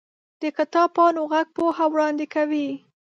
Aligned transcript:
د 0.41 0.43
کتاب 0.57 0.89
پاڼو 0.95 1.23
ږغ 1.31 1.47
پوهه 1.55 1.85
وړاندې 1.93 2.25
کوي. 2.33 2.67